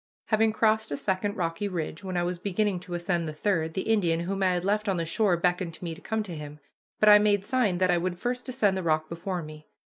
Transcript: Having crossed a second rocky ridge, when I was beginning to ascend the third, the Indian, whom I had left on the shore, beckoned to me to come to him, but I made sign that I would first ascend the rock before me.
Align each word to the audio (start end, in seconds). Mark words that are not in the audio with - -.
Having 0.29 0.53
crossed 0.53 0.89
a 0.91 0.97
second 0.97 1.35
rocky 1.37 1.67
ridge, 1.67 2.03
when 2.03 2.17
I 2.17 2.23
was 2.23 2.39
beginning 2.39 2.79
to 2.79 2.95
ascend 2.95 3.27
the 3.27 3.33
third, 3.35 3.75
the 3.75 3.83
Indian, 3.83 4.21
whom 4.21 4.41
I 4.41 4.53
had 4.53 4.65
left 4.65 4.89
on 4.89 4.97
the 4.97 5.05
shore, 5.05 5.37
beckoned 5.37 5.75
to 5.75 5.83
me 5.83 5.93
to 5.93 6.01
come 6.01 6.23
to 6.23 6.35
him, 6.35 6.59
but 6.99 7.07
I 7.07 7.19
made 7.19 7.45
sign 7.45 7.77
that 7.77 7.91
I 7.91 7.99
would 7.99 8.17
first 8.17 8.49
ascend 8.49 8.75
the 8.75 8.81
rock 8.81 9.09
before 9.09 9.43
me. 9.43 9.67